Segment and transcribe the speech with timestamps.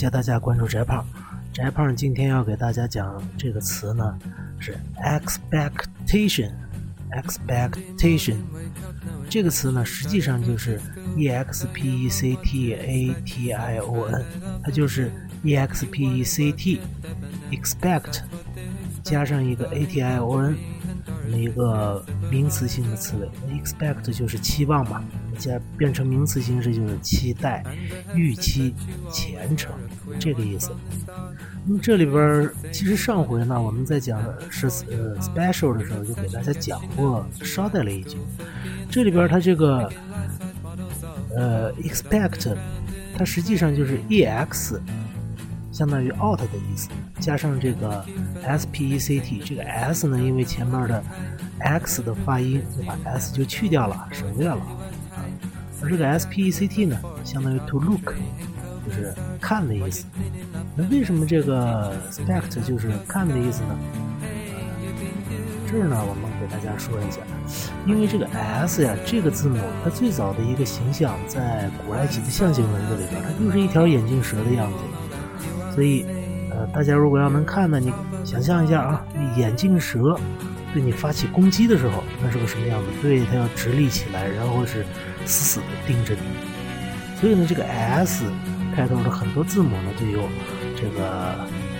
[0.00, 1.04] 谢大家关注翟胖。
[1.52, 4.18] 翟胖今天要给大家讲这个词呢，
[4.58, 4.74] 是
[5.04, 6.50] expectation。
[7.10, 8.36] expectation
[9.28, 10.80] 这个词呢，实际上就是
[11.18, 14.24] e x p e c t a t i o n，
[14.64, 16.80] 它就是 e x p e c t
[17.50, 18.22] expect
[19.02, 20.56] 加上一个 a t i o n。
[21.36, 25.02] 一个名词性的词尾，expect 就是期望嘛，
[25.38, 27.64] 加变成名词形式就是期待、
[28.14, 28.74] 预期、
[29.12, 29.72] 前程
[30.18, 30.70] 这个意思。
[31.66, 38.16] 那么这里边其实上回呢，我们在讲是呃 special 的时候就给大家讲过，捎带了一句。
[38.90, 39.90] 这里边它这个
[41.36, 42.56] 呃 expect，
[43.16, 44.78] 它实际上就是 ex。
[45.80, 48.04] 相当于 out 的意思，加上这个
[48.44, 51.02] s p e c t，这个 s 呢，因为前面的
[51.58, 54.60] x 的发音，就把 s 就去掉了，省略了。
[55.80, 58.12] 而这个 s p e c t 呢，相当于 to look，
[58.86, 60.04] 就是看的意思。
[60.76, 63.78] 那为什么这个 spect 就是看的意思呢？
[65.66, 67.22] 这儿呢，我们给大家说一下，
[67.86, 74.78] 因为这个 s 呀，这个字母，它最早的一个形象，在古埃及的象形文字里边，它就是一条眼镜蛇的样子。
[75.80, 76.04] 所以，
[76.50, 77.90] 呃，大家如果要能看呢，你
[78.22, 79.02] 想象一下啊，
[79.34, 80.14] 眼镜蛇
[80.74, 82.86] 对你发起攻击的时候，那是个什么样子？
[83.00, 84.84] 对，它要直立起来，然后是
[85.24, 86.20] 死死的盯着你。
[87.18, 88.24] 所以呢，这个 S
[88.76, 90.28] 开头的很多字母呢，就有
[90.76, 91.34] 这个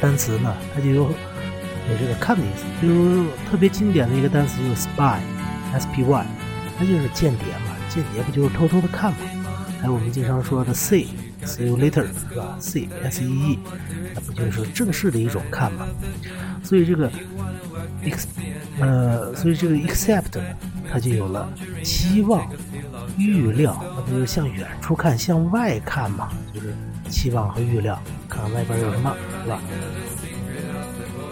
[0.00, 2.64] 单词呢，它就有有这个看的意思。
[2.80, 6.26] 比如特别经典的一个单词就是 spy，S P Y，
[6.76, 9.18] 它就是间谍嘛，间谍不就是偷偷的看嘛？
[9.80, 11.06] 还有我们经常说的 C。
[11.46, 13.58] See you later，是吧？C S E E，
[14.14, 15.86] 那不就是正式的一种看嘛？
[16.62, 17.10] 所以这个
[18.02, 18.24] ex，
[18.80, 20.40] 呃，所以这个 accept，
[20.90, 22.50] 它就有了期望、
[23.18, 26.30] 预料，那不就向远处看、向外看嘛？
[26.54, 26.74] 就是
[27.10, 29.60] 期望和预料，看看外边有什么，是吧？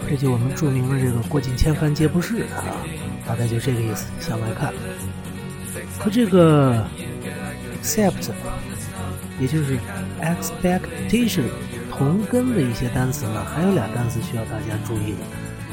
[0.07, 2.77] 这就我们著名的这个“过尽千帆皆不是”啊，
[3.25, 4.71] 大概就这个意思，向外看。
[5.99, 6.85] 和这个
[7.81, 8.29] accept。
[9.39, 9.79] 也就是
[10.21, 11.43] expectation
[11.91, 15.19] 同根的一些单词呢，还有俩单词需要大家注意的，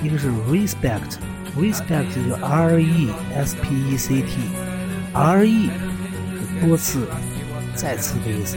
[0.03, 5.71] 一个是 respect，respect 就 r e s p e c t，r e
[6.39, 7.07] 是多次、
[7.75, 8.57] 再次的意思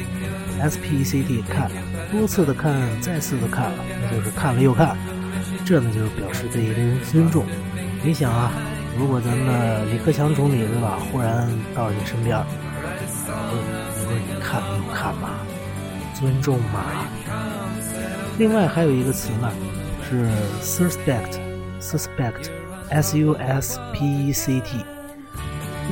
[0.59, 1.71] ，s p e c t 看，
[2.11, 3.71] 多次的看，再次的看，
[4.01, 4.97] 那就是看了又看，
[5.65, 7.45] 这呢就是表示对一个人尊重。
[8.03, 8.51] 你想啊，
[8.97, 12.43] 如果咱们李克强总理对吧，忽然到你身边。
[14.19, 15.29] 你看没有看嘛？
[16.13, 17.06] 尊重马？
[18.38, 19.51] 另外还有一个词呢，
[20.09, 20.29] 是
[20.62, 24.85] suspect，suspect，s u s p e c t。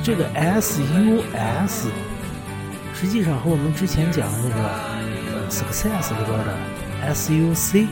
[0.03, 1.89] 这个 s u s
[2.93, 4.69] 实际上和我们之前讲的那个
[5.49, 6.53] success 里边的
[7.13, 7.87] s u c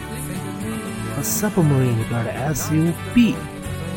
[1.15, 3.35] 和 submarine 里边的 s u b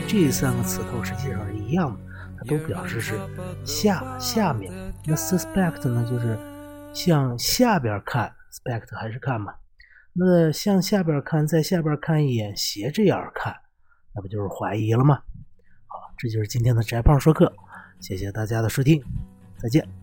[0.09, 1.99] 这三个词头实际上是一样的，
[2.44, 3.19] 都表示是
[3.64, 4.72] 下下面。
[5.06, 6.38] 那 suspect 呢，就是
[6.92, 9.54] 向下边看，spect 还是看嘛？
[10.12, 13.54] 那向下边看，在下边看一眼，斜着眼看，
[14.14, 15.22] 那不就是怀疑了吗？
[15.86, 17.52] 好，这就是今天的宅胖说课，
[17.98, 19.02] 谢谢大家的收听，
[19.56, 20.01] 再见。